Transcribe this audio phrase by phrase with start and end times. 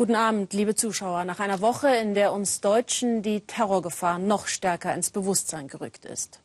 [0.00, 1.24] Guten Abend, liebe Zuschauer.
[1.24, 6.40] Nach einer Woche, in der uns Deutschen die Terrorgefahr noch stärker ins Bewusstsein gerückt ist.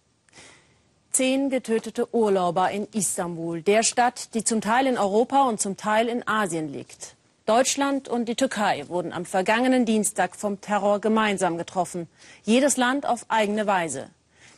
[1.13, 6.09] Zehn getötete Urlauber in Istanbul, der Stadt, die zum Teil in Europa und zum Teil
[6.09, 7.15] in Asien liegt.
[7.45, 12.09] Deutschland und die Türkei wurden am vergangenen Dienstag vom Terror gemeinsam getroffen.
[12.43, 14.09] Jedes Land auf eigene Weise.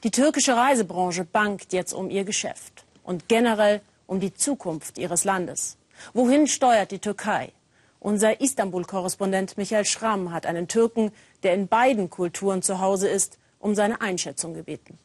[0.04, 5.78] Die türkische Reisebranche bangt jetzt um ihr Geschäft und generell um die Zukunft ihres Landes.
[6.14, 7.52] Wohin steuert die Türkei?
[8.00, 11.12] Unser Istanbul-Korrespondent Michael Schramm hat einen Türken,
[11.42, 15.00] der in beiden Kulturen zu Hause ist, um seine Einschätzung gebeten.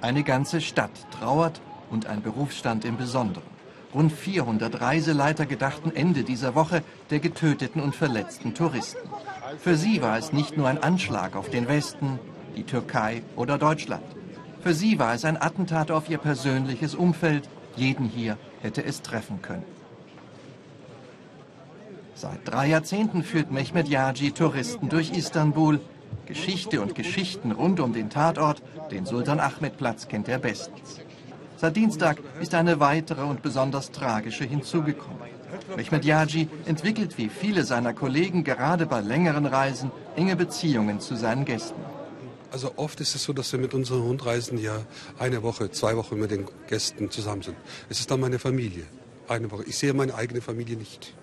[0.00, 3.54] Eine ganze Stadt trauert und ein Berufsstand im Besonderen.
[3.94, 9.08] Rund 400 Reiseleiter gedachten Ende dieser Woche der getöteten und verletzten Touristen.
[9.58, 12.18] Für sie war es nicht nur ein Anschlag auf den Westen,
[12.56, 14.04] die Türkei oder Deutschland.
[14.64, 17.50] Für sie war es ein Attentat auf ihr persönliches Umfeld.
[17.76, 19.66] Jeden hier hätte es treffen können.
[22.14, 25.80] Seit drei Jahrzehnten führt Mehmet Yaji Touristen durch Istanbul.
[26.24, 31.00] Geschichte und Geschichten rund um den Tatort, den Sultan Ahmed Platz, kennt er bestens.
[31.58, 35.28] Seit Dienstag ist eine weitere und besonders tragische hinzugekommen.
[35.76, 41.44] Mehmet Yaji entwickelt wie viele seiner Kollegen gerade bei längeren Reisen enge Beziehungen zu seinen
[41.44, 41.93] Gästen.
[42.54, 44.86] Also oft ist es so, dass wir mit unseren Rundreisen ja
[45.18, 47.56] eine Woche, zwei Wochen mit den Gästen zusammen sind.
[47.88, 48.84] Es ist dann meine Familie.
[49.26, 49.64] Eine Woche.
[49.64, 51.14] Ich sehe meine eigene Familie nicht.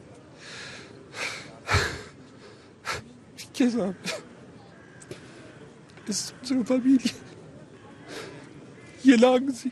[3.58, 4.22] gesagt,
[6.06, 7.12] ist unsere Familie.
[9.02, 9.72] Hier lagen sie.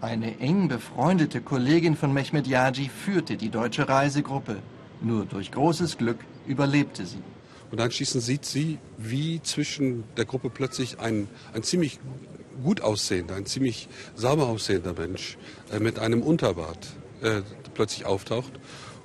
[0.00, 4.62] Eine eng befreundete Kollegin von Mehmet Yaji führte die deutsche Reisegruppe.
[5.00, 7.24] Nur durch großes Glück überlebte sie.
[7.70, 11.98] Und anschließend sieht sie, wie zwischen der Gruppe plötzlich ein, ein ziemlich
[12.62, 15.36] gut aussehender, ein ziemlich sauber aussehender Mensch
[15.72, 16.86] äh, mit einem Unterbart
[17.22, 17.42] äh,
[17.74, 18.52] plötzlich auftaucht.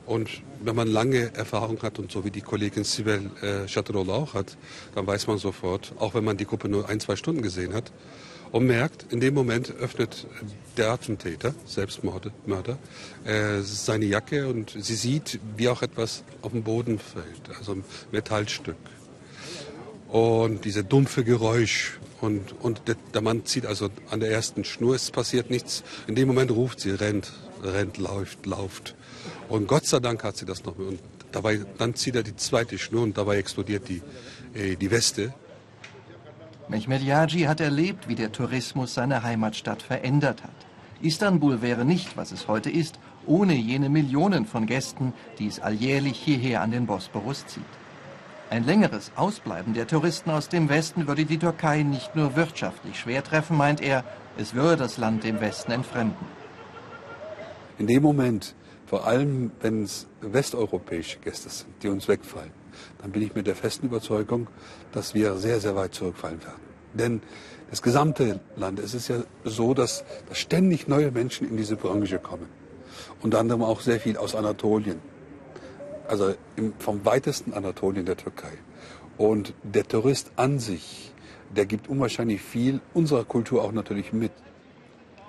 [0.06, 0.30] Und
[0.64, 4.58] wenn man lange Erfahrung hat und so wie die Kollegin Sibel äh, Chaterola auch hat,
[4.96, 7.92] dann weiß man sofort, auch wenn man die Gruppe nur ein, zwei Stunden gesehen hat,
[8.52, 10.28] und merkt, in dem Moment öffnet
[10.78, 12.32] der Attentäter, Selbstmörder,
[13.26, 17.84] äh, seine Jacke und sie sieht, wie auch etwas auf den Boden fällt, also ein
[18.12, 18.78] Metallstück.
[20.08, 24.96] Und diese dumpfe Geräusch und, und der, der Mann zieht also an der ersten Schnur,
[24.96, 25.84] es passiert nichts.
[26.08, 27.32] In dem Moment ruft sie, rennt,
[27.64, 28.96] rennt, läuft, lauft.
[29.48, 30.78] Und Gott sei Dank hat sie das noch.
[30.78, 31.00] Und
[31.32, 34.02] dabei, dann zieht er die zweite Schnur und dabei explodiert die,
[34.54, 35.34] äh, die Weste.
[36.72, 40.56] Mehmet Yaji hat erlebt, wie der Tourismus seine Heimatstadt verändert hat.
[41.02, 46.18] Istanbul wäre nicht, was es heute ist, ohne jene Millionen von Gästen, die es alljährlich
[46.18, 47.66] hierher an den Bosporus zieht.
[48.50, 53.22] Ein längeres Ausbleiben der Touristen aus dem Westen würde die Türkei nicht nur wirtschaftlich schwer
[53.22, 54.06] treffen, meint er,
[54.38, 56.26] es würde das Land dem Westen entfremden.
[57.80, 58.56] In dem Moment,
[58.86, 62.61] vor allem, wenn es westeuropäische Gäste sind, die uns wegfallen,
[63.02, 64.48] dann bin ich mit der festen Überzeugung,
[64.92, 66.62] dass wir sehr, sehr weit zurückfallen werden.
[66.94, 67.22] Denn
[67.70, 72.20] das gesamte Land, es ist ja so, dass, dass ständig neue Menschen in diese Branche
[72.20, 72.48] kommen.
[73.22, 75.00] Unter anderem auch sehr viel aus Anatolien.
[76.08, 78.52] Also im, vom weitesten Anatolien der Türkei.
[79.18, 81.14] Und der Tourist an sich,
[81.56, 84.32] der gibt unwahrscheinlich viel unserer Kultur auch natürlich mit.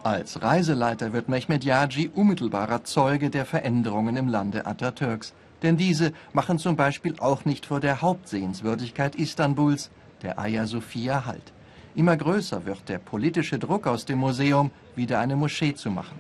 [0.03, 5.33] Als Reiseleiter wird Mehmet Yaji unmittelbarer Zeuge der Veränderungen im Lande Atatürks.
[5.63, 9.91] Denn diese machen zum Beispiel auch nicht vor der Hauptsehenswürdigkeit Istanbuls,
[10.23, 11.53] der Hagia Sophia, Halt.
[11.95, 16.19] Immer größer wird der politische Druck aus dem Museum, wieder eine Moschee zu machen.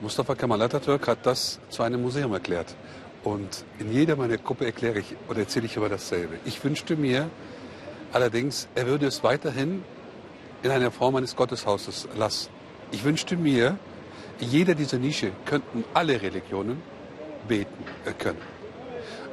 [0.00, 2.74] Mustafa Kemal Atatürk hat das zu einem Museum erklärt.
[3.22, 6.34] Und in jeder meiner Gruppe erkläre ich oder erzähle ich über dasselbe.
[6.44, 7.30] Ich wünschte mir
[8.12, 9.82] allerdings, er würde es weiterhin
[10.62, 12.50] in einer Form eines Gotteshauses lassen.
[12.90, 13.78] Ich wünschte mir,
[14.40, 16.82] in jeder dieser Nische könnten alle Religionen
[17.48, 18.38] beten äh, können.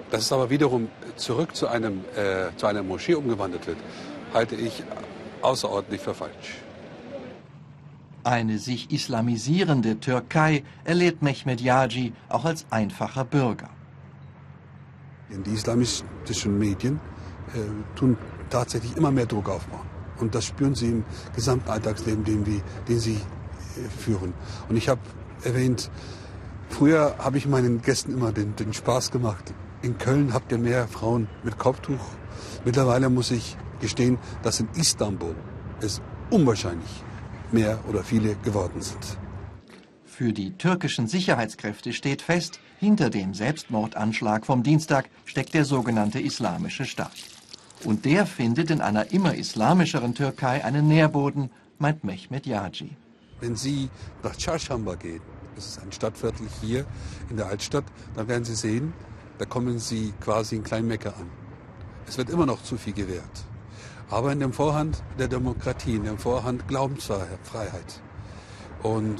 [0.10, 3.78] Dass es aber wiederum zurück zu, einem, äh, zu einer Moschee umgewandelt wird,
[4.34, 4.84] halte ich
[5.42, 6.60] außerordentlich für falsch.
[8.24, 13.70] Eine sich islamisierende Türkei erlebt Mehmet Yaji auch als einfacher Bürger.
[15.30, 17.00] Die islamistischen Medien
[17.56, 17.60] äh,
[17.96, 18.18] tun
[18.50, 19.90] tatsächlich immer mehr Druck aufbauen.
[20.20, 23.20] Und das spüren sie im gesamten Alltagsleben, den, wir, den sie
[23.98, 24.34] führen.
[24.70, 25.02] Und ich habe
[25.44, 25.90] erwähnt,
[26.74, 29.54] früher habe ich meinen Gästen immer den, den Spaß gemacht.
[29.82, 32.06] In Köln habt ihr mehr Frauen mit Kopftuch.
[32.66, 35.36] Mittlerweile muss ich gestehen, dass in Istanbul
[35.82, 37.04] es unwahrscheinlich
[37.52, 39.18] mehr oder viele geworden sind.
[40.06, 46.86] Für die türkischen Sicherheitskräfte steht fest, hinter dem Selbstmordanschlag vom Dienstag steckt der sogenannte Islamische
[46.86, 47.18] Staat.
[47.84, 52.92] Und der findet in einer immer islamischeren Türkei einen Nährboden meint Mehmet Yaji.
[53.40, 53.90] Wenn Sie
[54.24, 55.22] nach Çarşamba gehen,
[55.56, 56.86] das ist ein Stadtviertel hier
[57.30, 58.94] in der Altstadt, dann werden Sie sehen,
[59.38, 61.30] da kommen Sie quasi in Kleinmecke an.
[62.08, 63.46] Es wird immer noch zu viel gewährt.
[64.10, 68.02] Aber in dem Vorhand der Demokratie, in dem Vorhand Glaubensfreiheit.
[68.84, 69.20] Und,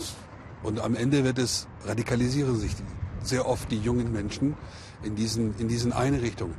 [0.64, 2.76] und am Ende wird es, radikalisieren sich
[3.24, 4.56] sehr oft die jungen Menschen
[5.04, 6.56] in diesen, in diesen Einrichtungen.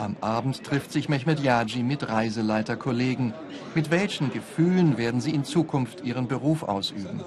[0.00, 3.34] Am Abend trifft sich Mehmet Yaji mit Reiseleiterkollegen.
[3.74, 7.20] Mit welchen Gefühlen werden sie in Zukunft ihren Beruf ausüben?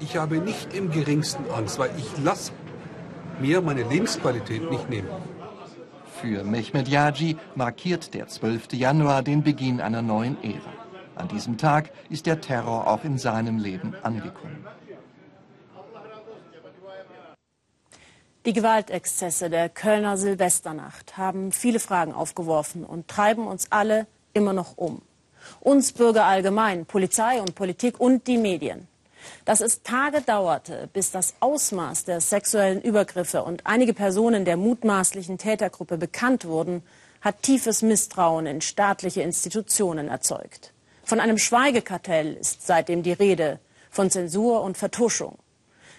[0.00, 2.50] Ich habe nicht im geringsten Angst, weil ich lasse
[3.40, 5.08] mir meine Lebensqualität nicht nehmen.
[6.20, 8.72] Für Mehmet Yaji markiert der 12.
[8.72, 10.72] Januar den Beginn einer neuen Ära.
[11.14, 14.66] An diesem Tag ist der Terror auch in seinem Leben angekommen.
[18.46, 24.76] Die Gewaltexzesse der Kölner Silvesternacht haben viele Fragen aufgeworfen und treiben uns alle immer noch
[24.76, 25.00] um.
[25.60, 28.86] Uns Bürger allgemein, Polizei und Politik und die Medien.
[29.46, 35.38] Dass es Tage dauerte, bis das Ausmaß der sexuellen Übergriffe und einige Personen der mutmaßlichen
[35.38, 36.82] Tätergruppe bekannt wurden,
[37.22, 40.74] hat tiefes Misstrauen in staatliche Institutionen erzeugt.
[41.02, 43.58] Von einem Schweigekartell ist seitdem die Rede,
[43.90, 45.38] von Zensur und Vertuschung.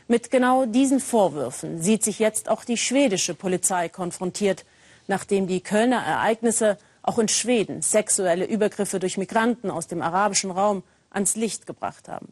[0.08, 4.64] Mit genau diesen Vorwürfen sieht sich jetzt auch die schwedische Polizei konfrontiert,
[5.08, 10.84] nachdem die Kölner Ereignisse auch in Schweden sexuelle Übergriffe durch Migranten aus dem arabischen Raum
[11.10, 12.32] ans Licht gebracht haben.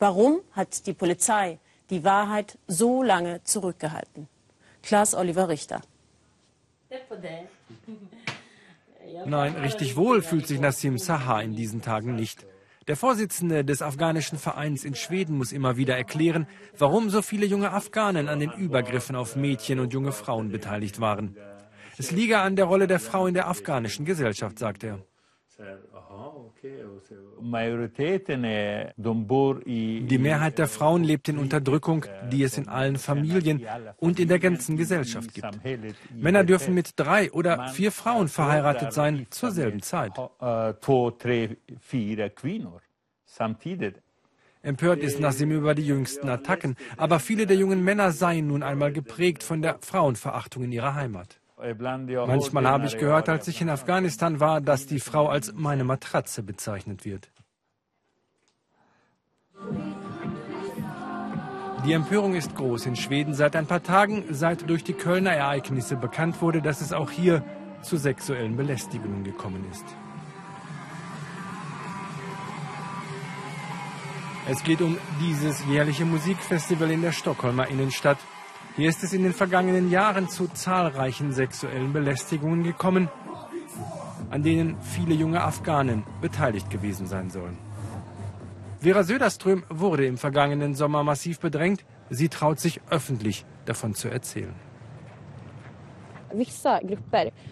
[0.00, 1.58] Warum hat die Polizei
[1.90, 4.28] die Wahrheit so lange zurückgehalten?
[4.82, 5.80] Klaas Oliver Richter.
[9.26, 12.44] Nein, richtig wohl fühlt sich Nassim Saha in diesen Tagen nicht.
[12.88, 17.70] Der Vorsitzende des afghanischen Vereins in Schweden muss immer wieder erklären, warum so viele junge
[17.70, 21.36] Afghanen an den Übergriffen auf Mädchen und junge Frauen beteiligt waren.
[21.96, 24.98] Es liege an der Rolle der Frau in der afghanischen Gesellschaft, sagt er.
[29.64, 33.66] Die Mehrheit der Frauen lebt in Unterdrückung, die es in allen Familien
[33.98, 35.48] und in der ganzen Gesellschaft gibt.
[36.14, 40.12] Männer dürfen mit drei oder vier Frauen verheiratet sein zur selben Zeit.
[44.64, 48.92] Empört ist Nassim über die jüngsten Attacken, aber viele der jungen Männer seien nun einmal
[48.92, 51.41] geprägt von der Frauenverachtung in ihrer Heimat.
[52.26, 56.42] Manchmal habe ich gehört, als ich in Afghanistan war, dass die Frau als meine Matratze
[56.42, 57.30] bezeichnet wird.
[61.84, 65.96] Die Empörung ist groß in Schweden seit ein paar Tagen, seit durch die Kölner Ereignisse
[65.96, 67.44] bekannt wurde, dass es auch hier
[67.82, 69.84] zu sexuellen Belästigungen gekommen ist.
[74.48, 78.18] Es geht um dieses jährliche Musikfestival in der Stockholmer Innenstadt.
[78.76, 83.10] Hier ist es in den vergangenen Jahren zu zahlreichen sexuellen Belästigungen gekommen,
[84.30, 87.58] an denen viele junge Afghanen beteiligt gewesen sein sollen.
[88.80, 91.84] Vera Söderström wurde im vergangenen Sommer massiv bedrängt.
[92.08, 94.54] Sie traut sich öffentlich davon zu erzählen.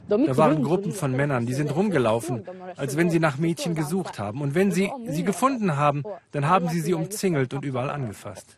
[0.08, 2.44] Da waren Gruppen von Männern, die sind rumgelaufen,
[2.76, 4.40] als wenn sie nach Mädchen gesucht haben.
[4.40, 6.02] Und wenn sie sie gefunden haben,
[6.32, 8.56] dann haben sie sie umzingelt und überall angefasst.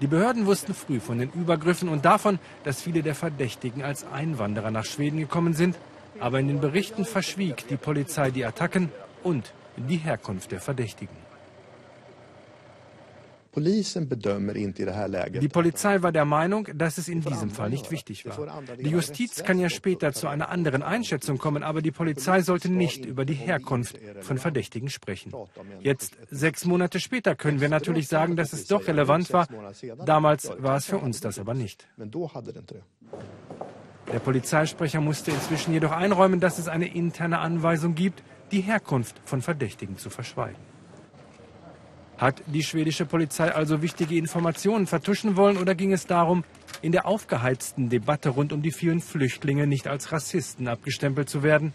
[0.00, 4.70] Die Behörden wussten früh von den Übergriffen und davon, dass viele der Verdächtigen als Einwanderer
[4.70, 5.76] nach Schweden gekommen sind.
[6.20, 8.90] Aber in den Berichten verschwieg die Polizei die Attacken
[9.24, 11.27] und die Herkunft der Verdächtigen.
[13.56, 18.62] Die Polizei war der Meinung, dass es in diesem Fall nicht wichtig war.
[18.78, 23.04] Die Justiz kann ja später zu einer anderen Einschätzung kommen, aber die Polizei sollte nicht
[23.04, 25.32] über die Herkunft von Verdächtigen sprechen.
[25.80, 29.48] Jetzt, sechs Monate später, können wir natürlich sagen, dass es doch relevant war.
[30.04, 31.88] Damals war es für uns das aber nicht.
[34.12, 39.42] Der Polizeisprecher musste inzwischen jedoch einräumen, dass es eine interne Anweisung gibt, die Herkunft von
[39.42, 40.67] Verdächtigen zu verschweigen.
[42.18, 46.42] Hat die schwedische Polizei also wichtige Informationen vertuschen wollen oder ging es darum,
[46.82, 51.72] in der aufgeheizten Debatte rund um die vielen Flüchtlinge nicht als Rassisten abgestempelt zu werden?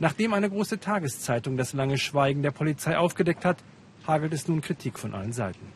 [0.00, 3.58] Nachdem eine große Tageszeitung das lange Schweigen der Polizei aufgedeckt hat,
[4.08, 5.72] hagelt es nun Kritik von allen Seiten.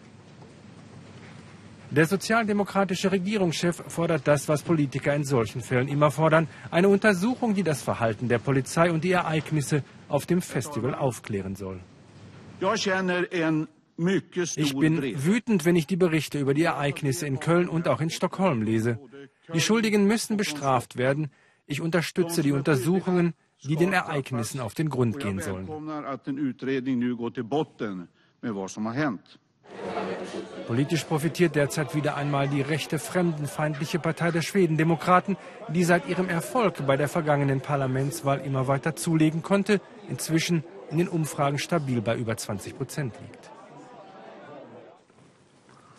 [1.90, 7.62] Der sozialdemokratische Regierungschef fordert das, was Politiker in solchen Fällen immer fordern, eine Untersuchung, die
[7.62, 11.78] das Verhalten der Polizei und die Ereignisse auf dem Festival aufklären soll.
[13.96, 18.10] Ich bin wütend, wenn ich die Berichte über die Ereignisse in Köln und auch in
[18.10, 18.98] Stockholm lese.
[19.52, 21.30] Die Schuldigen müssen bestraft werden.
[21.66, 25.68] Ich unterstütze die Untersuchungen, die den Ereignissen auf den Grund gehen sollen.
[30.66, 35.36] Politisch profitiert derzeit wieder einmal die rechte fremdenfeindliche Partei der Schwedendemokraten,
[35.68, 41.08] die seit ihrem Erfolg bei der vergangenen Parlamentswahl immer weiter zulegen konnte, inzwischen in den
[41.08, 43.43] Umfragen stabil bei über 20 Prozent liegt.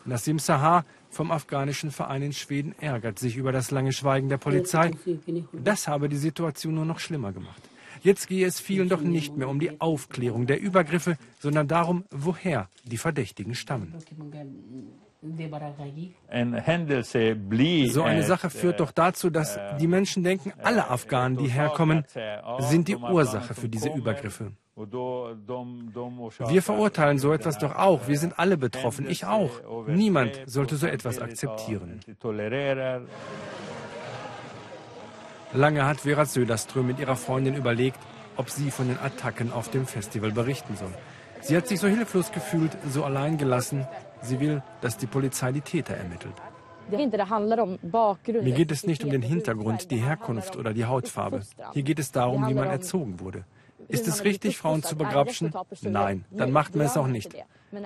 [0.06, 4.92] Nassim Sahar vom afghanischen Verein in Schweden ärgert sich über das lange Schweigen der Polizei.
[5.54, 7.62] Das habe die Situation nur noch schlimmer gemacht.
[8.02, 12.70] Jetzt gehe es vielen doch nicht mehr um die Aufklärung der Übergriffe, sondern darum, woher
[12.84, 13.96] die Verdächtigen stammen.
[17.88, 22.04] So eine Sache führt doch dazu, dass die Menschen denken, alle Afghanen, die herkommen,
[22.60, 24.52] sind die Ursache für diese Übergriffe.
[24.78, 28.10] Wir verurteilen so etwas doch auch.
[28.10, 29.10] Wir sind alle betroffen.
[29.10, 29.88] Ich auch.
[29.88, 32.02] Niemand sollte so etwas akzeptieren.
[35.54, 38.00] Lange hat Vera Söderström mit ihrer Freundin überlegt,
[38.36, 40.94] ob sie von den Attacken auf dem Festival berichten soll.
[41.40, 43.88] Sie hat sich so hilflos gefühlt, so allein gelassen.
[44.22, 46.34] Sie will, dass die Polizei die Täter ermittelt.
[46.90, 51.42] Mir geht es nicht um den Hintergrund, die Herkunft oder die Hautfarbe.
[51.72, 53.46] Hier geht es darum, wie man erzogen wurde.
[53.88, 55.54] Ist es richtig, Frauen zu begrapschen?
[55.82, 57.34] Nein, dann macht man es auch nicht.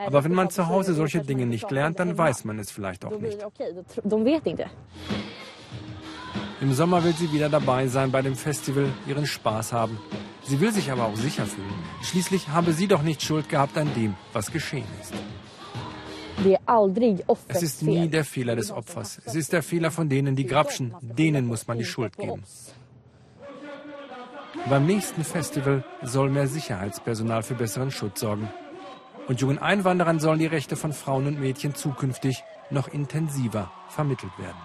[0.05, 3.19] Aber wenn man zu Hause solche Dinge nicht lernt, dann weiß man es vielleicht auch
[3.19, 3.39] nicht.
[6.61, 9.97] Im Sommer will sie wieder dabei sein bei dem Festival, ihren Spaß haben.
[10.43, 11.73] Sie will sich aber auch sicher fühlen.
[12.01, 15.13] Schließlich habe sie doch nicht Schuld gehabt an dem, was geschehen ist.
[17.47, 19.21] Es ist nie der Fehler des Opfers.
[19.25, 20.93] Es ist der Fehler von denen, die grapschen.
[21.01, 22.43] Denen muss man die Schuld geben.
[24.67, 28.49] Beim nächsten Festival soll mehr Sicherheitspersonal für besseren Schutz sorgen.
[29.27, 34.57] Und jungen Einwanderern sollen die Rechte von Frauen und Mädchen zukünftig noch intensiver vermittelt werden.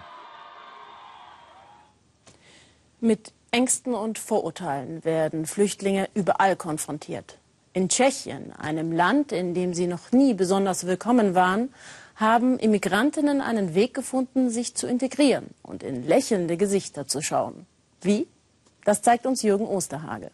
[2.99, 7.39] Mit Ängsten und Vorurteilen werden Flüchtlinge überall konfrontiert.
[7.73, 11.73] In Tschechien, einem Land, in dem sie noch nie besonders willkommen waren,
[12.15, 17.65] haben Immigrantinnen einen Weg gefunden, sich zu integrieren und in lächelnde Gesichter zu schauen.
[18.01, 18.27] Wie?
[18.85, 20.29] Das zeigt uns Jürgen Osterhage.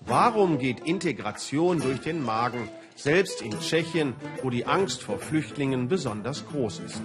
[0.00, 6.46] Warum geht Integration durch den Magen, selbst in Tschechien, wo die Angst vor Flüchtlingen besonders
[6.46, 7.02] groß ist?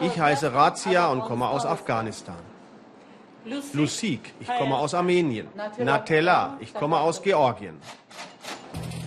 [0.00, 2.42] Ich heiße Razia und komme aus Afghanistan.
[3.74, 5.48] Lusik, ich komme aus Armenien.
[5.78, 7.76] Natella, ich komme aus Georgien.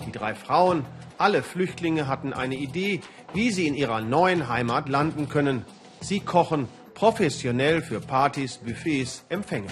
[0.06, 0.84] Die drei Frauen,
[1.18, 3.00] alle Flüchtlinge hatten eine Idee,
[3.34, 5.64] wie sie in ihrer neuen Heimat landen können.
[6.00, 9.68] Sie kochen professionell für Partys, Buffets, Empfänge.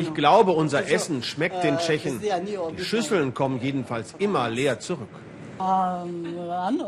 [0.00, 2.20] Ich glaube, unser Essen schmeckt den Tschechen.
[2.76, 5.08] Die Schüsseln kommen jedenfalls immer leer zurück.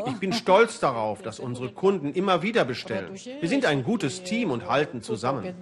[0.06, 3.14] Ich bin stolz darauf, dass unsere Kunden immer wieder bestellen.
[3.40, 5.54] Wir sind ein gutes Team und halten zusammen.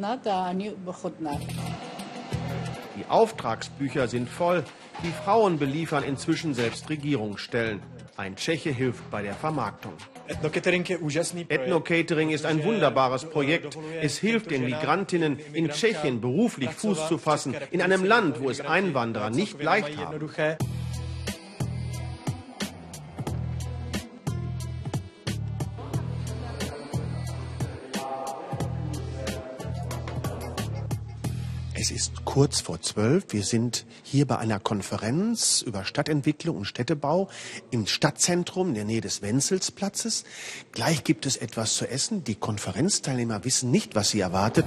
[2.97, 4.64] Die Auftragsbücher sind voll.
[5.02, 7.82] Die Frauen beliefern inzwischen selbst Regierungsstellen.
[8.23, 9.95] Ein Tscheche hilft bei der Vermarktung.
[10.29, 13.76] Ethno-Catering ist ein wunderbares Projekt.
[14.00, 18.61] Es hilft den Migrantinnen in Tschechien beruflich Fuß zu fassen, in einem Land, wo es
[18.61, 20.21] Einwanderer nicht leicht haben.
[32.32, 33.26] Kurz vor zwölf.
[33.28, 37.28] Wir sind hier bei einer Konferenz über Stadtentwicklung und Städtebau
[37.70, 40.24] im Stadtzentrum in der Nähe des Wenzelsplatzes.
[40.72, 42.24] Gleich gibt es etwas zu essen.
[42.24, 44.64] Die Konferenzteilnehmer wissen nicht, was sie erwartet.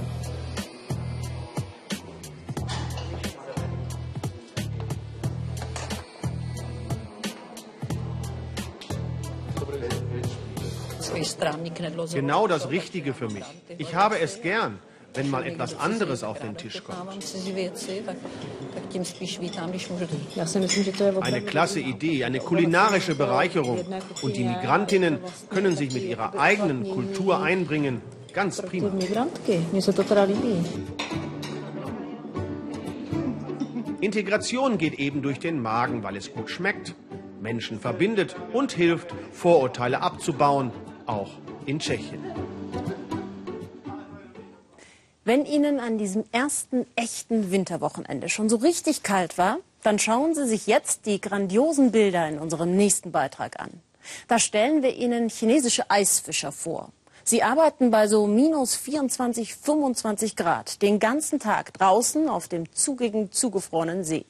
[12.14, 13.44] Genau das Richtige für mich.
[13.78, 14.78] Ich habe es gern
[15.16, 16.98] wenn mal etwas anderes auf den Tisch kommt.
[21.20, 23.84] Eine klasse Idee, eine kulinarische Bereicherung.
[24.22, 25.18] Und die Migrantinnen
[25.50, 28.00] können sich mit ihrer eigenen Kultur einbringen.
[28.32, 28.90] Ganz prima.
[34.00, 36.94] Integration geht eben durch den Magen, weil es gut schmeckt,
[37.40, 40.70] Menschen verbindet und hilft, Vorurteile abzubauen,
[41.06, 41.30] auch
[41.64, 42.20] in Tschechien.
[45.26, 50.46] Wenn Ihnen an diesem ersten echten Winterwochenende schon so richtig kalt war, dann schauen Sie
[50.46, 53.72] sich jetzt die grandiosen Bilder in unserem nächsten Beitrag an.
[54.28, 56.92] Da stellen wir Ihnen chinesische Eisfischer vor.
[57.24, 63.32] Sie arbeiten bei so minus 24, 25 Grad den ganzen Tag draußen auf dem zugigen,
[63.32, 64.26] zugefrorenen See.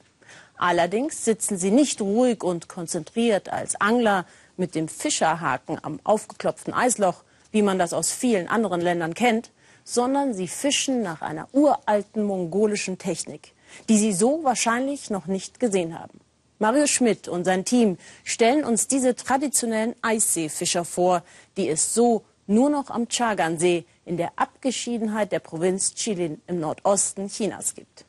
[0.57, 4.25] Allerdings sitzen sie nicht ruhig und konzentriert als Angler
[4.55, 9.51] mit dem Fischerhaken am aufgeklopften Eisloch, wie man das aus vielen anderen Ländern kennt,
[9.87, 13.53] sondern sie fischen nach einer uralten mongolischen Technik.
[13.89, 16.19] die sie so wahrscheinlich noch nicht gesehen haben.
[16.59, 21.23] Mario Schmidt und sein Team stellen uns diese traditionellen Eisseefischer vor,
[21.55, 27.27] die es so nur noch am Chagan-See in der Abgeschiedenheit der Provinz Jilin im Nordosten
[27.27, 28.05] Chinas gibt.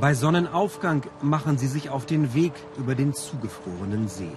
[0.00, 4.32] Bei Sonnenaufgang machen sie sich auf den Weg über den zugefrorenen See.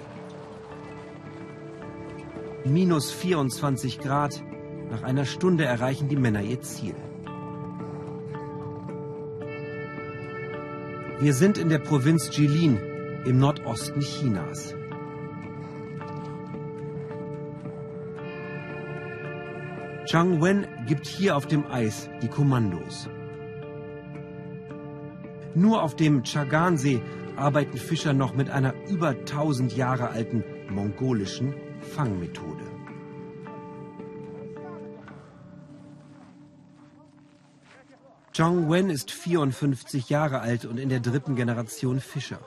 [2.65, 4.43] Minus 24 Grad.
[4.89, 6.95] Nach einer Stunde erreichen die Männer ihr Ziel.
[11.19, 12.79] Wir sind in der Provinz Jilin
[13.23, 14.73] im Nordosten Chinas.
[20.07, 23.07] Zhang Wen gibt hier auf dem Eis die Kommandos.
[25.53, 26.99] Nur auf dem Chagan-See
[27.35, 31.53] arbeiten Fischer noch mit einer über 1000 Jahre alten mongolischen
[31.85, 32.65] Fangmethode.
[38.33, 42.39] Zhang Wen ist 54 Jahre alt und in der dritten Generation Fischer.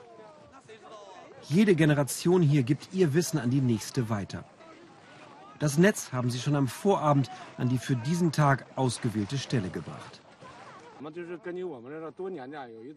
[1.47, 4.43] Jede Generation hier gibt ihr Wissen an die nächste weiter.
[5.57, 10.21] Das Netz haben sie schon am Vorabend an die für diesen Tag ausgewählte Stelle gebracht.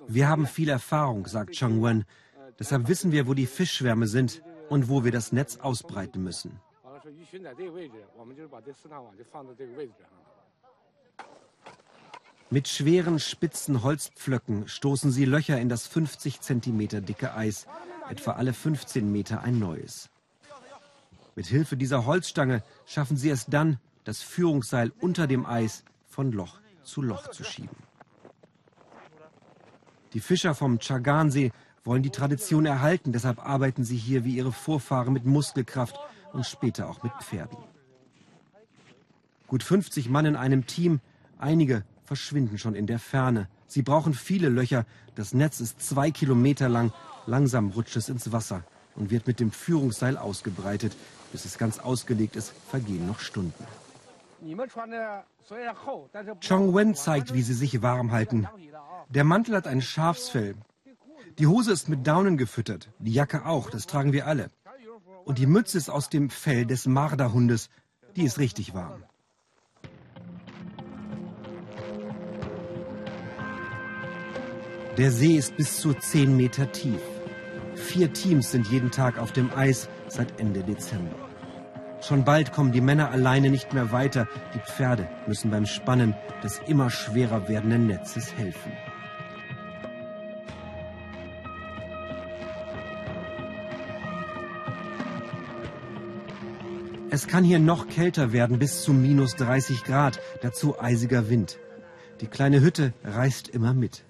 [0.08, 2.04] Wir haben viel Erfahrung, sagt Chang Wen.
[2.58, 4.42] Deshalb wissen wir, wo die Fischschwärme sind
[4.72, 6.58] und wo wir das Netz ausbreiten müssen.
[12.48, 17.66] Mit schweren, spitzen Holzpflöcken stoßen sie Löcher in das 50 cm dicke Eis,
[18.08, 20.08] etwa alle 15 Meter ein neues.
[21.34, 26.60] Mit Hilfe dieser Holzstange schaffen sie es dann, das Führungsseil unter dem Eis von Loch
[26.82, 27.76] zu Loch zu schieben.
[30.14, 31.52] Die Fischer vom Chagansee
[31.84, 35.98] wollen die Tradition erhalten, deshalb arbeiten sie hier wie ihre Vorfahren mit Muskelkraft
[36.32, 37.58] und später auch mit Pferden.
[39.46, 41.00] Gut 50 Mann in einem Team,
[41.38, 43.48] einige verschwinden schon in der Ferne.
[43.66, 44.86] Sie brauchen viele Löcher.
[45.14, 46.92] Das Netz ist zwei Kilometer lang.
[47.26, 48.64] Langsam rutscht es ins Wasser
[48.96, 50.96] und wird mit dem Führungsseil ausgebreitet.
[51.32, 53.64] Bis es ganz ausgelegt ist, vergehen noch Stunden.
[56.46, 58.48] Chong Wen zeigt, wie sie sich warm halten.
[59.08, 60.54] Der Mantel hat ein Schafsfell.
[61.38, 64.50] Die Hose ist mit Daunen gefüttert, die Jacke auch, das tragen wir alle.
[65.24, 67.70] Und die Mütze ist aus dem Fell des Marderhundes,
[68.16, 69.04] die ist richtig warm.
[74.98, 77.00] Der See ist bis zu 10 Meter tief.
[77.74, 81.16] Vier Teams sind jeden Tag auf dem Eis seit Ende Dezember.
[82.02, 84.28] Schon bald kommen die Männer alleine nicht mehr weiter.
[84.54, 88.72] Die Pferde müssen beim Spannen des immer schwerer werdenden Netzes helfen.
[97.14, 101.58] Es kann hier noch kälter werden, bis zu minus 30 Grad, dazu eisiger Wind.
[102.22, 104.02] Die kleine Hütte reißt immer mit.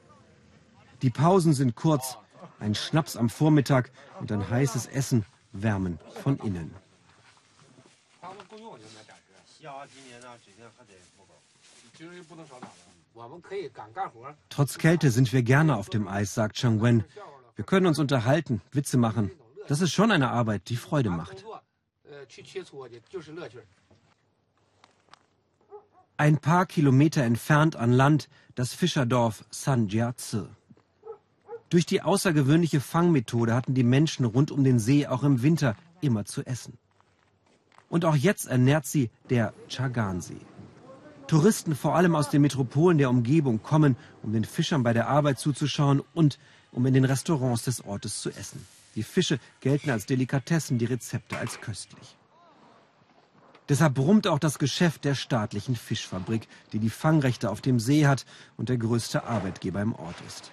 [1.03, 2.17] Die Pausen sind kurz.
[2.61, 6.71] Ein Schnaps am Vormittag und ein heißes Essen wärmen von innen.
[14.49, 17.03] Trotz Kälte sind wir gerne auf dem Eis, sagt Chang Wen.
[17.57, 19.33] Wir können uns unterhalten, Witze machen.
[19.67, 21.45] Das ist schon eine Arbeit, die Freude macht.
[26.17, 30.43] Ein paar Kilometer entfernt an Land das Fischerdorf Sanjiazi.
[31.71, 36.25] Durch die außergewöhnliche Fangmethode hatten die Menschen rund um den See auch im Winter immer
[36.25, 36.77] zu essen.
[37.89, 40.41] Und auch jetzt ernährt sie der Chagansee.
[41.27, 45.39] Touristen, vor allem aus den Metropolen der Umgebung, kommen, um den Fischern bei der Arbeit
[45.39, 46.39] zuzuschauen und
[46.73, 48.67] um in den Restaurants des Ortes zu essen.
[48.95, 52.17] Die Fische gelten als Delikatessen, die Rezepte als köstlich.
[53.69, 58.27] Deshalb brummt auch das Geschäft der staatlichen Fischfabrik, die die Fangrechte auf dem See hat
[58.57, 60.53] und der größte Arbeitgeber im Ort ist.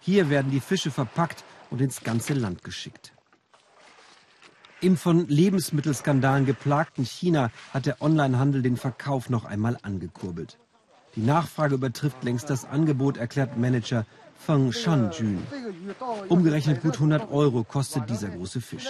[0.00, 3.12] Hier werden die Fische verpackt und ins ganze Land geschickt.
[4.80, 10.58] Im von Lebensmittelskandalen geplagten China hat der Onlinehandel den Verkauf noch einmal angekurbelt.
[11.14, 14.06] Die Nachfrage übertrifft längst das Angebot, erklärt Manager
[14.44, 15.38] Feng Shanjun.
[16.28, 18.86] Umgerechnet gut 100 Euro kostet dieser große Fisch.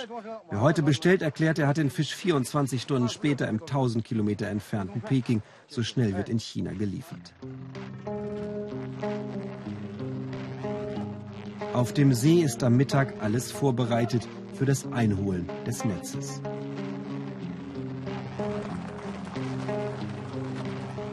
[0.51, 5.03] Wer heute bestellt, erklärt, er hat den Fisch 24 Stunden später im 1000 Kilometer entfernten
[5.03, 5.43] Peking.
[5.69, 7.35] So schnell wird in China geliefert.
[11.75, 16.41] Auf dem See ist am Mittag alles vorbereitet für das Einholen des Netzes.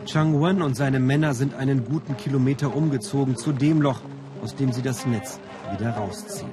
[0.05, 4.01] Chang Wen und seine Männer sind einen guten Kilometer umgezogen zu dem Loch,
[4.41, 5.39] aus dem sie das Netz
[5.71, 6.51] wieder rausziehen.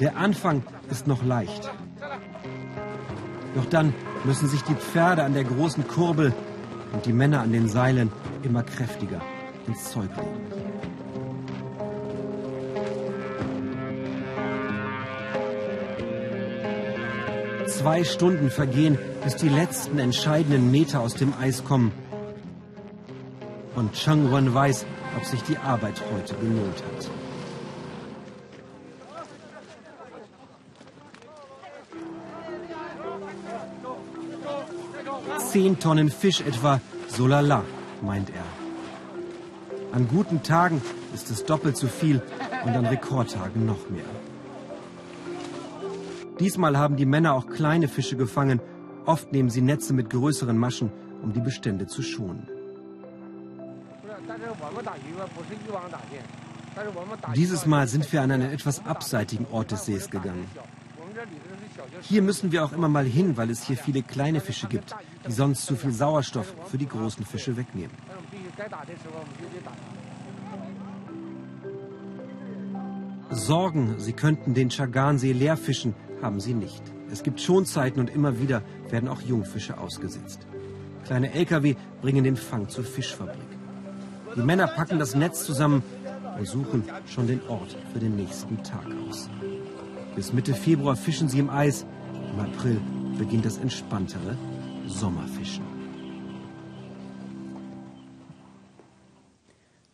[0.00, 1.70] Der Anfang ist noch leicht.
[3.54, 6.34] Doch dann müssen sich die Pferde an der großen Kurbel
[6.92, 9.22] und die Männer an den Seilen immer kräftiger
[9.66, 10.45] ins Zeug legen.
[17.86, 21.92] Zwei Stunden vergehen, bis die letzten entscheidenden Meter aus dem Eis kommen.
[23.76, 24.84] Und Chang Wen weiß,
[25.16, 27.08] ob sich die Arbeit heute gelohnt hat.
[35.52, 37.62] Zehn Tonnen Fisch etwa, so lala,
[38.02, 38.46] meint er.
[39.92, 40.82] An guten Tagen
[41.14, 42.20] ist es doppelt so viel
[42.64, 44.25] und an Rekordtagen noch mehr.
[46.38, 48.60] Diesmal haben die Männer auch kleine Fische gefangen.
[49.06, 50.90] Oft nehmen sie Netze mit größeren Maschen,
[51.22, 52.48] um die Bestände zu schonen.
[57.34, 60.46] Dieses Mal sind wir an einen etwas abseitigen Ort des Sees gegangen.
[62.02, 64.94] Hier müssen wir auch immer mal hin, weil es hier viele kleine Fische gibt,
[65.26, 67.96] die sonst zu viel Sauerstoff für die großen Fische wegnehmen.
[73.30, 76.82] Sorgen, sie könnten den Chagansee leerfischen, haben sie nicht.
[77.10, 80.46] Es gibt Schonzeiten und immer wieder werden auch Jungfische ausgesetzt.
[81.04, 83.36] Kleine Lkw bringen den Fang zur Fischfabrik.
[84.34, 85.82] Die Männer packen das Netz zusammen
[86.38, 89.28] und suchen schon den Ort für den nächsten Tag aus.
[90.14, 91.86] Bis Mitte Februar fischen sie im Eis.
[92.32, 92.80] Im April
[93.18, 94.36] beginnt das entspanntere
[94.86, 95.64] Sommerfischen.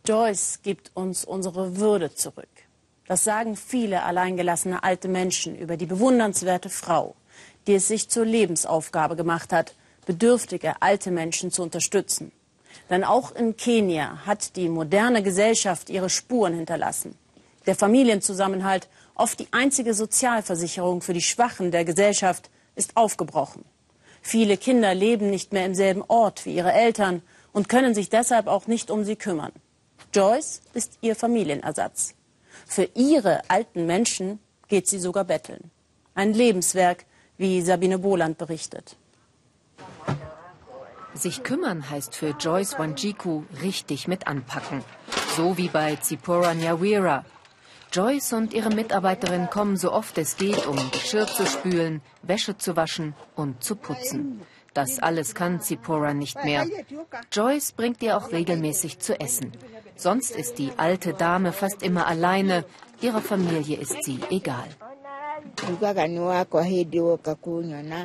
[0.05, 2.49] Joyce gibt uns unsere Würde zurück.
[3.07, 7.15] Das sagen viele alleingelassene alte Menschen über die bewundernswerte Frau,
[7.67, 12.31] die es sich zur Lebensaufgabe gemacht hat, bedürftige alte Menschen zu unterstützen.
[12.89, 17.15] Denn auch in Kenia hat die moderne Gesellschaft ihre Spuren hinterlassen.
[17.65, 23.63] Der Familienzusammenhalt, oft die einzige Sozialversicherung für die Schwachen der Gesellschaft, ist aufgebrochen.
[24.21, 28.47] Viele Kinder leben nicht mehr im selben Ort wie ihre Eltern und können sich deshalb
[28.47, 29.51] auch nicht um sie kümmern.
[30.13, 32.15] Joyce ist ihr Familienersatz.
[32.75, 35.69] Für ihre alten Menschen geht sie sogar betteln.
[36.15, 37.05] Ein Lebenswerk,
[37.37, 38.95] wie Sabine Boland berichtet.
[41.13, 44.83] Sich kümmern heißt für Joyce Wanjiku richtig mit anpacken.
[45.37, 47.25] So wie bei Zipora Nyawira.
[47.91, 52.75] Joyce und ihre Mitarbeiterin kommen so oft es geht, um Geschirr zu spülen, Wäsche zu
[52.75, 54.41] waschen und zu putzen.
[54.73, 56.65] Das alles kann Zipora nicht mehr.
[57.31, 59.51] Joyce bringt ihr auch regelmäßig zu essen.
[59.95, 62.65] Sonst ist die alte Dame fast immer alleine.
[63.01, 64.67] Ihrer Familie ist sie egal.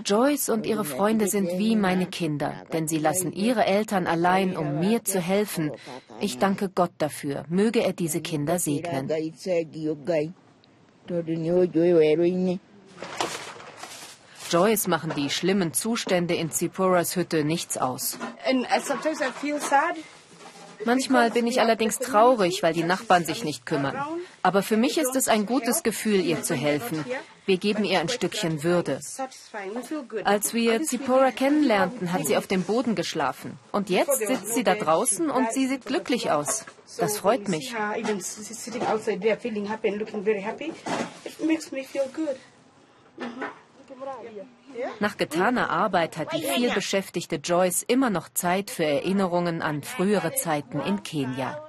[0.04, 4.81] Joyce und ihre Freunde sind wie meine Kinder, denn sie lassen ihre Eltern allein, um
[4.81, 5.70] mir zu helfen.
[6.20, 7.44] Ich danke Gott dafür.
[7.48, 9.09] Möge er diese Kinder segnen.
[14.50, 18.18] Joyce machen die schlimmen Zustände in Zipporas Hütte nichts aus.
[20.84, 23.96] Manchmal bin ich allerdings traurig, weil die Nachbarn sich nicht kümmern.
[24.42, 27.04] Aber für mich ist es ein gutes Gefühl, ihr zu helfen.
[27.46, 29.00] Wir geben ihr ein Stückchen Würde.
[30.24, 33.58] Als wir Zipporah kennenlernten, hat sie auf dem Boden geschlafen.
[33.72, 36.66] Und jetzt sitzt sie da draußen und sie sieht glücklich aus.
[36.98, 37.74] Das freut mich.
[45.01, 50.81] Nach getaner Arbeit hat die vielbeschäftigte Joyce immer noch Zeit für Erinnerungen an frühere Zeiten
[50.81, 51.62] in Kenia.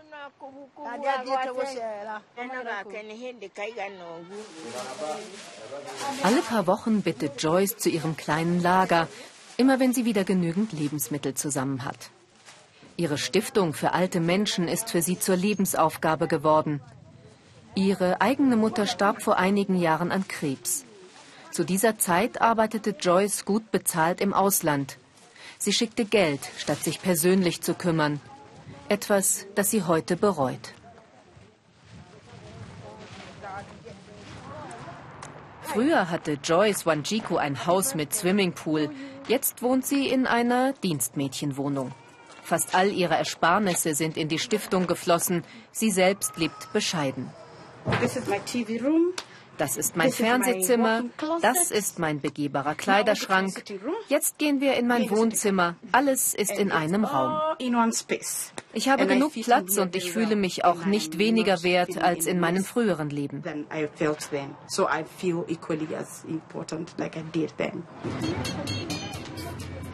[6.23, 9.07] Alle paar Wochen bittet Joyce zu ihrem kleinen Lager,
[9.57, 12.09] immer wenn sie wieder genügend Lebensmittel zusammen hat.
[12.97, 16.81] Ihre Stiftung für alte Menschen ist für sie zur Lebensaufgabe geworden.
[17.75, 20.85] Ihre eigene Mutter starb vor einigen Jahren an Krebs.
[21.51, 24.97] Zu dieser Zeit arbeitete Joyce gut bezahlt im Ausland.
[25.57, 28.21] Sie schickte Geld, statt sich persönlich zu kümmern.
[28.87, 30.73] Etwas, das sie heute bereut.
[35.63, 38.89] Früher hatte Joyce Wanjiku ein Haus mit Swimmingpool.
[39.27, 41.91] Jetzt wohnt sie in einer Dienstmädchenwohnung.
[42.41, 45.43] Fast all ihre Ersparnisse sind in die Stiftung geflossen.
[45.71, 47.29] Sie selbst lebt bescheiden.
[48.01, 49.13] This is my TV room.
[49.59, 51.03] Das ist mein Fernsehzimmer.
[51.41, 53.61] Das ist mein begehbarer Kleiderschrank.
[54.07, 55.75] Jetzt gehen wir in mein Wohnzimmer.
[55.91, 57.37] Alles ist in einem Raum.
[58.73, 62.63] Ich habe genug Platz und ich fühle mich auch nicht weniger wert als in meinem
[62.63, 63.43] früheren Leben.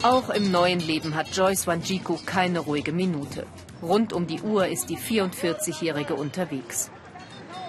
[0.02, 3.46] Auch im neuen Leben hat Joyce Wanjiku keine ruhige Minute.
[3.82, 6.90] Rund um die Uhr ist die 44-Jährige unterwegs.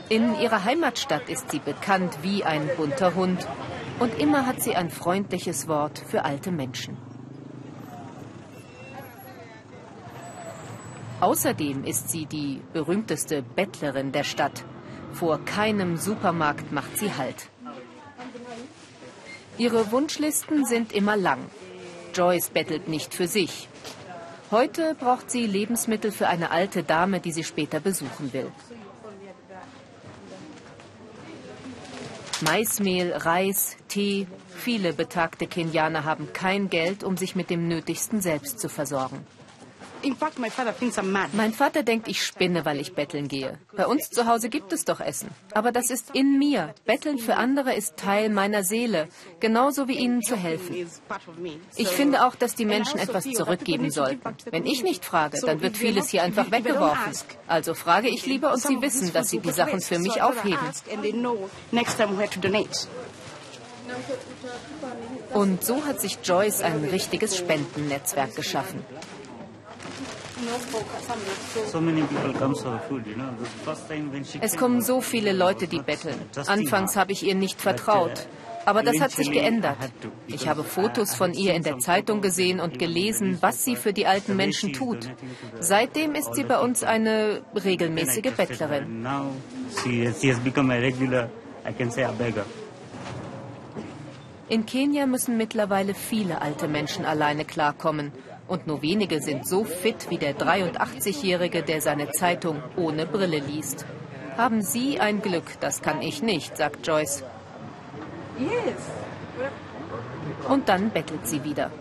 [0.10, 3.46] In ihrer Heimatstadt ist sie bekannt wie ein bunter Hund.
[4.00, 6.98] Und immer hat sie ein freundliches Wort für alte Menschen.
[11.20, 14.64] Außerdem ist sie die berühmteste Bettlerin der Stadt.
[15.12, 17.50] Vor keinem Supermarkt macht sie Halt.
[19.58, 21.40] Ihre Wunschlisten sind immer lang.
[22.14, 23.68] Joyce bettelt nicht für sich.
[24.52, 28.52] Heute braucht sie Lebensmittel für eine alte Dame, die sie später besuchen will.
[32.42, 34.28] Maismehl, Reis, Tee.
[34.56, 39.26] Viele betagte Kenianer haben kein Geld, um sich mit dem Nötigsten selbst zu versorgen.
[41.34, 43.58] Mein Vater denkt, ich spinne, weil ich betteln gehe.
[43.76, 45.30] Bei uns zu Hause gibt es doch Essen.
[45.54, 46.74] Aber das ist in mir.
[46.86, 49.08] Betteln für andere ist Teil meiner Seele,
[49.40, 50.88] genauso wie ihnen zu helfen.
[51.76, 54.22] Ich finde auch, dass die Menschen etwas zurückgeben sollten.
[54.52, 57.14] Wenn ich nicht frage, dann wird vieles hier einfach weggeworfen.
[57.48, 60.68] Also frage ich lieber und sie wissen, dass sie die Sachen für mich aufheben.
[65.34, 68.84] Und so hat sich Joyce ein richtiges Spendennetzwerk geschaffen.
[74.42, 76.20] Es kommen so viele Leute, die betteln.
[76.48, 78.28] Anfangs habe ich ihr nicht vertraut.
[78.66, 79.78] Aber das hat sich geändert.
[80.28, 84.06] Ich habe Fotos von ihr in der Zeitung gesehen und gelesen, was sie für die
[84.06, 85.10] alten Menschen tut.
[85.62, 89.08] Seitdem ist sie bei uns eine regelmäßige Bettlerin.
[94.50, 98.12] In Kenia müssen mittlerweile viele alte Menschen alleine klarkommen.
[98.48, 103.86] Und nur wenige sind so fit wie der 83-Jährige, der seine Zeitung ohne Brille liest.
[104.38, 107.24] Haben Sie ein Glück, das kann ich nicht, sagt Joyce.
[110.48, 111.72] Und dann bettelt sie wieder.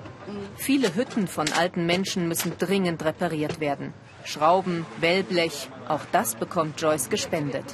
[0.56, 3.92] Viele Hütten von alten Menschen müssen dringend repariert werden.
[4.24, 7.64] Schrauben, Wellblech, auch das bekommt Joyce gespendet.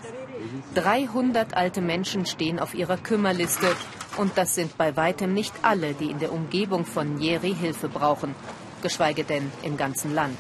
[0.75, 3.69] 300 alte Menschen stehen auf ihrer Kümmerliste
[4.19, 8.35] und das sind bei weitem nicht alle, die in der Umgebung von Nyeri Hilfe brauchen
[8.83, 10.39] geschweige denn im ganzen Land.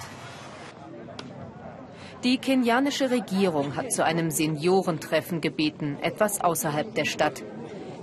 [2.24, 7.42] Die kenianische Regierung hat zu einem Seniorentreffen gebeten, etwas außerhalb der Stadt.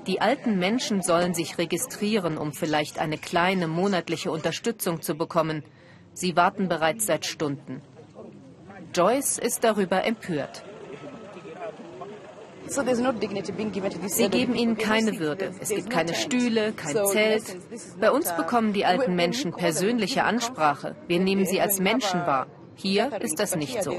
[0.08, 5.63] Die alten Menschen sollen sich registrieren, um vielleicht eine kleine monatliche Unterstützung zu bekommen.
[6.13, 7.82] Sie warten bereits seit Stunden.
[8.93, 10.63] Joyce ist darüber empört.
[14.08, 15.51] Sie geben ihnen keine Würde.
[15.60, 17.58] Es gibt keine Stühle, kein Zelt.
[17.99, 20.95] Bei uns bekommen die alten Menschen persönliche Ansprache.
[21.08, 22.47] Wir nehmen sie als Menschen wahr.
[22.75, 23.93] Hier ist das nicht so.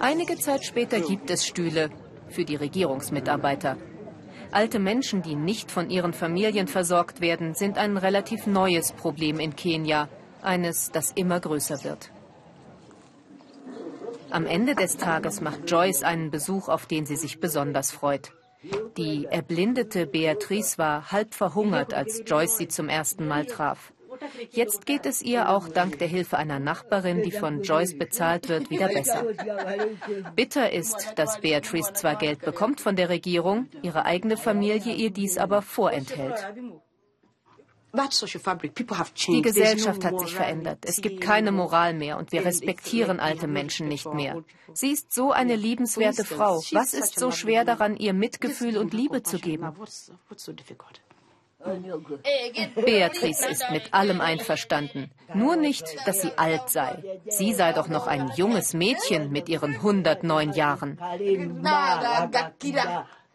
[0.00, 1.90] Einige Zeit später gibt es Stühle
[2.28, 3.76] für die Regierungsmitarbeiter.
[4.50, 9.56] Alte Menschen, die nicht von ihren Familien versorgt werden, sind ein relativ neues Problem in
[9.56, 10.08] Kenia,
[10.42, 12.11] eines, das immer größer wird.
[14.32, 18.32] Am Ende des Tages macht Joyce einen Besuch, auf den sie sich besonders freut.
[18.96, 23.92] Die erblindete Beatrice war halb verhungert, als Joyce sie zum ersten Mal traf.
[24.50, 28.70] Jetzt geht es ihr auch dank der Hilfe einer Nachbarin, die von Joyce bezahlt wird,
[28.70, 29.24] wieder besser.
[30.34, 35.38] Bitter ist, dass Beatrice zwar Geld bekommt von der Regierung, ihre eigene Familie ihr dies
[35.38, 36.46] aber vorenthält.
[37.94, 40.78] Die Gesellschaft hat sich verändert.
[40.86, 44.42] Es gibt keine Moral mehr und wir respektieren alte Menschen nicht mehr.
[44.72, 46.62] Sie ist so eine liebenswerte Frau.
[46.72, 49.70] Was ist so schwer daran, ihr Mitgefühl und Liebe zu geben?
[52.74, 55.10] Beatrice ist mit allem einverstanden.
[55.34, 57.20] Nur nicht, dass sie alt sei.
[57.28, 60.98] Sie sei doch noch ein junges Mädchen mit ihren 109 Jahren.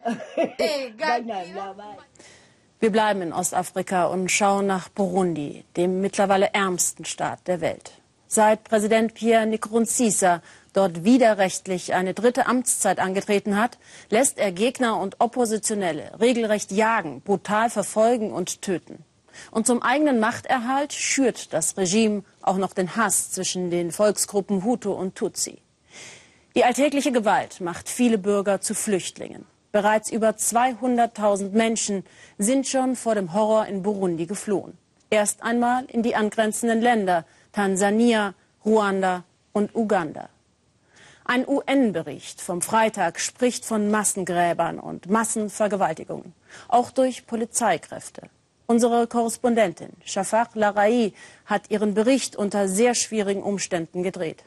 [2.80, 7.90] Wir bleiben in Ostafrika und schauen nach Burundi, dem mittlerweile ärmsten Staat der Welt.
[8.28, 10.42] Seit Präsident Pierre Nkurunziza
[10.74, 13.78] dort widerrechtlich eine dritte Amtszeit angetreten hat,
[14.10, 19.04] lässt er Gegner und Oppositionelle regelrecht jagen, brutal verfolgen und töten.
[19.50, 24.92] Und zum eigenen Machterhalt schürt das Regime auch noch den Hass zwischen den Volksgruppen Hutu
[24.92, 25.58] und Tutsi.
[26.54, 29.46] Die alltägliche Gewalt macht viele Bürger zu Flüchtlingen.
[29.70, 32.04] Bereits über 200.000 Menschen
[32.38, 34.78] sind schon vor dem Horror in Burundi geflohen.
[35.10, 40.28] Erst einmal in die angrenzenden Länder Tansania, Ruanda und Uganda.
[41.24, 46.32] Ein UN-Bericht vom Freitag spricht von Massengräbern und Massenvergewaltigungen,
[46.68, 48.22] auch durch Polizeikräfte.
[48.66, 51.12] Unsere Korrespondentin Shafak Larai
[51.44, 54.44] hat ihren Bericht unter sehr schwierigen Umständen gedreht.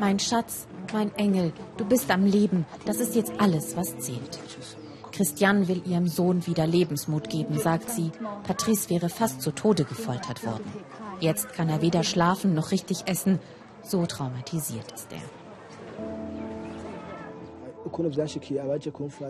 [0.00, 2.64] Mein Schatz, mein Engel, du bist am Leben.
[2.86, 4.38] Das ist jetzt alles, was zählt.
[5.10, 8.10] Christiane will ihrem Sohn wieder Lebensmut geben, sagt sie.
[8.44, 10.72] Patrice wäre fast zu Tode gefoltert worden.
[11.20, 13.40] Jetzt kann er weder schlafen noch richtig essen.
[13.82, 15.22] So traumatisiert ist er.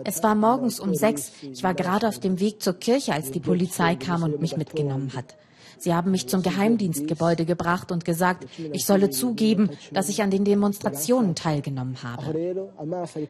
[0.05, 1.31] Es war morgens um sechs.
[1.41, 5.13] Ich war gerade auf dem Weg zur Kirche, als die Polizei kam und mich mitgenommen
[5.15, 5.35] hat.
[5.77, 10.45] Sie haben mich zum Geheimdienstgebäude gebracht und gesagt, ich solle zugeben, dass ich an den
[10.45, 12.67] Demonstrationen teilgenommen habe.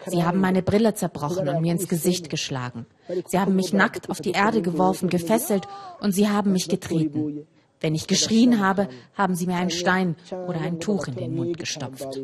[0.08, 2.86] Sie haben meine Brille zerbrochen und mir ins Gesicht geschlagen.
[3.28, 5.68] Sie haben mich nackt auf die Erde geworfen, gefesselt
[6.00, 7.48] und sie haben mich getreten.
[7.82, 10.16] Wenn ich geschrien habe, haben sie mir einen Stein
[10.48, 12.20] oder ein Tuch in den Mund gestopft.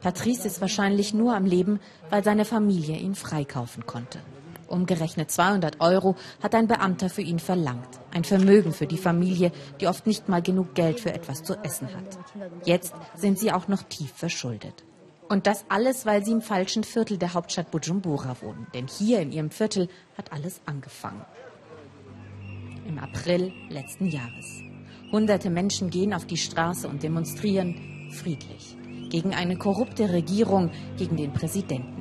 [0.00, 4.20] Patrice ist wahrscheinlich nur am Leben, weil seine Familie ihn freikaufen konnte.
[4.68, 7.88] Umgerechnet 200 Euro hat ein Beamter für ihn verlangt.
[8.12, 11.88] Ein Vermögen für die Familie, die oft nicht mal genug Geld für etwas zu essen
[11.94, 12.18] hat.
[12.64, 14.84] Jetzt sind sie auch noch tief verschuldet.
[15.28, 18.66] Und das alles, weil sie im falschen Viertel der Hauptstadt Bujumbura wohnen.
[18.74, 21.24] Denn hier in ihrem Viertel hat alles angefangen.
[22.86, 24.62] Im April letzten Jahres.
[25.10, 28.76] Hunderte Menschen gehen auf die Straße und demonstrieren friedlich.
[29.10, 31.95] Gegen eine korrupte Regierung, gegen den Präsidenten.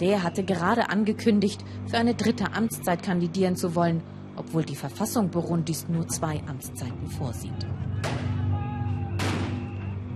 [0.00, 4.02] Der hatte gerade angekündigt, für eine dritte Amtszeit kandidieren zu wollen,
[4.36, 7.66] obwohl die Verfassung Burundis nur zwei Amtszeiten vorsieht.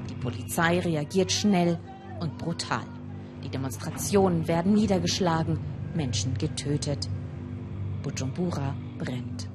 [0.09, 1.79] Die Polizei reagiert schnell
[2.21, 2.85] und brutal.
[3.42, 5.59] Die Demonstrationen werden niedergeschlagen,
[5.95, 7.09] Menschen getötet.
[8.03, 9.49] Bujumbura brennt.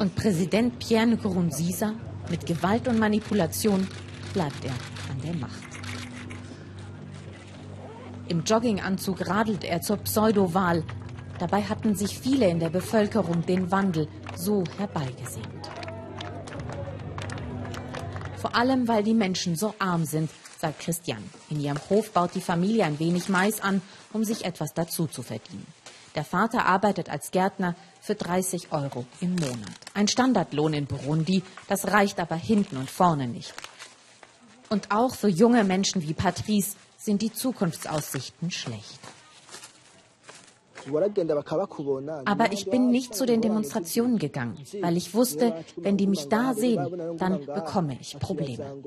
[0.00, 1.94] Und Präsident Pierre Nkurunziza,
[2.30, 3.86] mit Gewalt und Manipulation
[4.32, 4.72] bleibt er
[5.10, 5.71] an der Macht.
[8.32, 10.84] Im Jogginganzug radelt er zur Pseudowahl.
[11.38, 15.70] Dabei hatten sich viele in der Bevölkerung den Wandel so herbeigesehnt.
[18.38, 21.22] Vor allem, weil die Menschen so arm sind, sagt Christian.
[21.50, 23.82] In ihrem Hof baut die Familie ein wenig Mais an,
[24.14, 25.66] um sich etwas dazu zu verdienen.
[26.14, 29.76] Der Vater arbeitet als Gärtner für 30 Euro im Monat.
[29.92, 33.52] Ein Standardlohn in Burundi, das reicht aber hinten und vorne nicht.
[34.70, 39.00] Und auch für junge Menschen wie Patrice sind die Zukunftsaussichten schlecht.
[42.24, 46.54] Aber ich bin nicht zu den Demonstrationen gegangen, weil ich wusste, wenn die mich da
[46.54, 48.82] sehen, dann bekomme ich Probleme.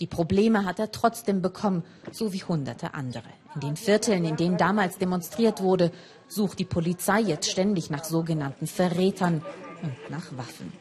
[0.00, 1.82] Die Probleme hat er trotzdem bekommen,
[2.12, 3.28] so wie hunderte andere.
[3.54, 5.90] In den Vierteln, in denen damals demonstriert wurde,
[6.28, 9.42] sucht die Polizei jetzt ständig nach sogenannten Verrätern
[9.82, 10.72] und nach Waffen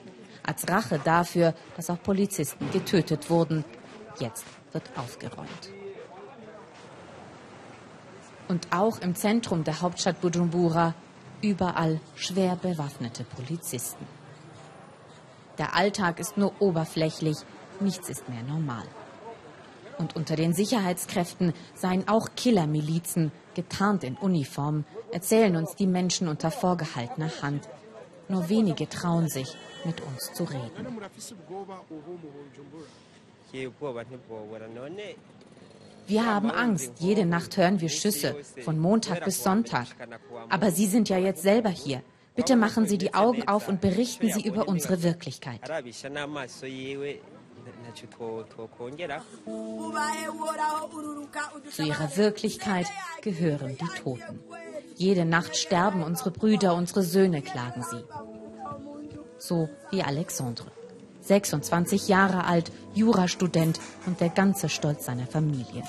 [0.47, 3.63] als Rache dafür, dass auch Polizisten getötet wurden.
[4.19, 5.69] Jetzt wird aufgeräumt.
[8.47, 10.95] Und auch im Zentrum der Hauptstadt Bujumbura
[11.41, 14.05] überall schwer bewaffnete Polizisten.
[15.57, 17.37] Der Alltag ist nur oberflächlich,
[17.79, 18.85] nichts ist mehr normal.
[19.97, 26.51] Und unter den Sicherheitskräften seien auch Killermilizen, getarnt in Uniform, erzählen uns die Menschen unter
[26.51, 27.67] vorgehaltener Hand.
[28.29, 30.87] Nur wenige trauen sich, mit uns zu reden.
[36.07, 36.93] Wir haben Angst.
[36.99, 39.87] Jede Nacht hören wir Schüsse, von Montag bis Sonntag.
[40.49, 42.01] Aber Sie sind ja jetzt selber hier.
[42.35, 45.61] Bitte machen Sie die Augen auf und berichten Sie über unsere Wirklichkeit.
[51.71, 52.87] Zu ihrer Wirklichkeit
[53.21, 54.39] gehören die Toten.
[54.95, 58.03] Jede Nacht sterben unsere Brüder, unsere Söhne, klagen sie
[59.39, 60.65] so wie Alexandre.
[61.21, 65.83] 26 Jahre alt, Jurastudent und der ganze Stolz seiner Familie.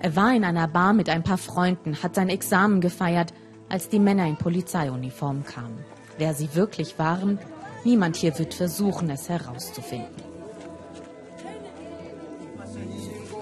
[0.00, 3.32] Er war in einer Bar mit ein paar Freunden, hat sein Examen gefeiert,
[3.68, 5.84] als die Männer in Polizeiuniform kamen.
[6.18, 7.38] Wer sie wirklich waren,
[7.84, 10.31] niemand hier wird versuchen, es herauszufinden.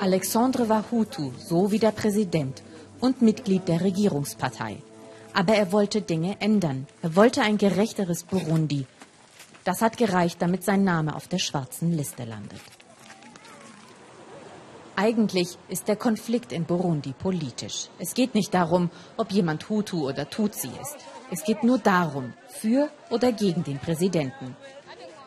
[0.01, 2.63] Alexandre war Hutu, so wie der Präsident
[3.01, 4.79] und Mitglied der Regierungspartei.
[5.35, 6.87] Aber er wollte Dinge ändern.
[7.03, 8.87] Er wollte ein gerechteres Burundi,
[9.65, 12.61] das hat gereicht, damit sein Name auf der schwarzen Liste landet.
[14.97, 17.89] Eigentlich ist der Konflikt in Burundi politisch.
[17.99, 20.97] Es geht nicht darum, ob jemand Hutu oder Tutsi ist.
[21.31, 24.57] Es geht nur darum, für oder gegen den Präsidenten.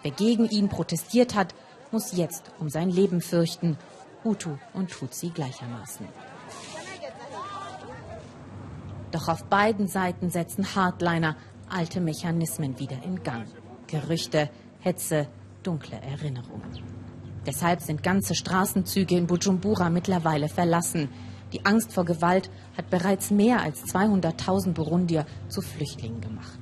[0.01, 1.53] Wer gegen ihn protestiert hat,
[1.91, 3.77] muss jetzt um sein Leben fürchten,
[4.23, 6.07] Hutu und Tutsi gleichermaßen.
[9.11, 11.35] Doch auf beiden Seiten setzen Hardliner
[11.69, 13.45] alte Mechanismen wieder in Gang.
[13.87, 14.49] Gerüchte,
[14.79, 15.27] Hetze,
[15.61, 16.83] dunkle Erinnerungen.
[17.45, 21.09] Deshalb sind ganze Straßenzüge in Bujumbura mittlerweile verlassen.
[21.51, 26.59] Die Angst vor Gewalt hat bereits mehr als 200.000 Burundier zu Flüchtlingen gemacht.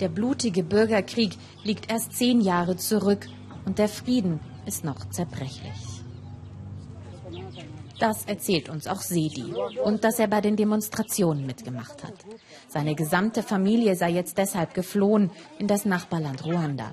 [0.00, 3.26] Der blutige Bürgerkrieg liegt erst zehn Jahre zurück
[3.66, 4.40] und der Frieden
[4.70, 5.80] ist noch zerbrechlich.
[7.98, 9.52] Das erzählt uns auch Sedi
[9.84, 12.14] und dass er bei den Demonstrationen mitgemacht hat.
[12.68, 16.92] Seine gesamte Familie sei jetzt deshalb geflohen in das Nachbarland Ruanda.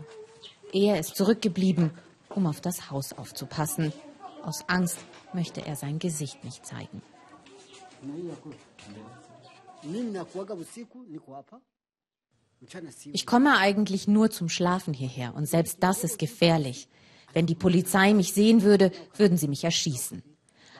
[0.74, 1.92] Er ist zurückgeblieben,
[2.30, 3.94] um auf das Haus aufzupassen.
[4.44, 4.98] Aus Angst
[5.32, 7.04] möchte er sein Gesicht nicht zeigen.
[13.14, 16.90] Ich komme eigentlich nur zum Schlafen hierher und selbst das ist gefährlich.
[17.34, 20.24] Wenn die Polizei mich sehen würde, würden sie mich erschießen.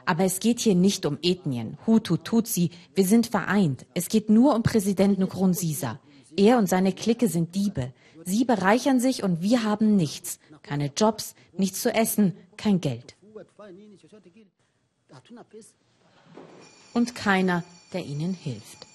[0.06, 3.86] Aber es geht hier nicht um Ethnien, Hutu, Tutsi, wir sind vereint.
[3.94, 6.00] Es geht nur um Präsident Nkurunziza.
[6.38, 7.94] Er und seine Clique sind Diebe.
[8.24, 10.40] Sie bereichern sich und wir haben nichts.
[10.64, 13.18] Keine Jobs, nichts zu essen, kein Geld.
[16.94, 18.88] Und keiner, der ihnen hilft.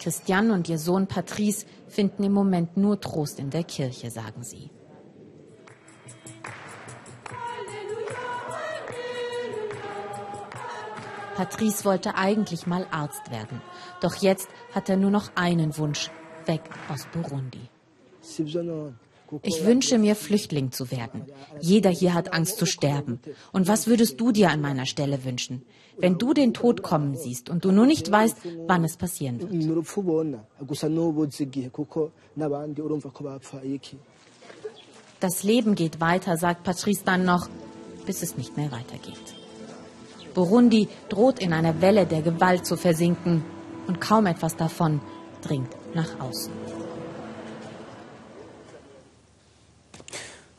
[0.00, 4.70] Christian und ihr Sohn Patrice finden im Moment nur Trost in der Kirche, sagen sie.
[11.36, 13.60] Patrice wollte eigentlich mal Arzt werden.
[14.00, 16.10] Doch jetzt hat er nur noch einen Wunsch,
[16.46, 17.60] weg aus Burundi.
[19.42, 21.26] Ich wünsche mir, Flüchtling zu werden.
[21.60, 23.20] Jeder hier hat Angst zu sterben.
[23.52, 25.62] Und was würdest du dir an meiner Stelle wünschen?
[25.98, 29.52] Wenn du den Tod kommen siehst und du nur nicht weißt, wann es passieren wird.
[35.20, 37.48] Das Leben geht weiter, sagt Patrice dann noch,
[38.06, 39.45] bis es nicht mehr weitergeht.
[40.36, 43.42] Burundi droht in einer Welle der Gewalt zu versinken
[43.86, 45.00] und kaum etwas davon
[45.40, 46.52] dringt nach außen.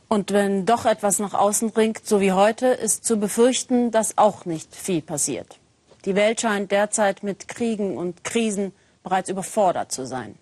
[0.08, 4.46] Und wenn doch etwas nach außen dringt, so wie heute, ist zu befürchten, dass auch
[4.46, 5.58] nicht viel passiert.
[6.06, 8.72] Die Welt scheint derzeit mit Kriegen und Krisen
[9.04, 10.34] bereits überfordert zu sein.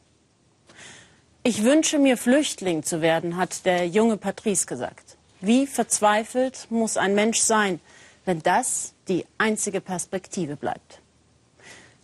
[1.43, 5.18] Ich wünsche mir, Flüchtling zu werden, hat der junge Patrice gesagt.
[5.43, 7.80] Wie verzweifelt muss ein Mensch sein,
[8.24, 11.01] wenn das die einzige Perspektive bleibt.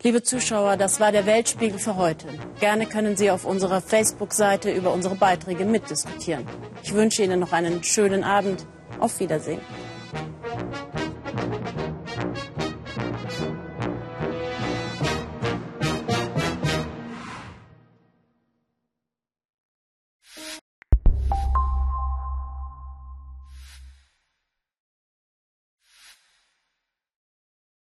[0.03, 2.27] Liebe Zuschauer, das war der Weltspiegel für heute.
[2.59, 6.45] Gerne können Sie auf unserer Facebook-Seite über unsere Beiträge mitdiskutieren.
[6.83, 8.67] Ich wünsche Ihnen noch einen schönen Abend.
[8.99, 9.61] Auf Wiedersehen.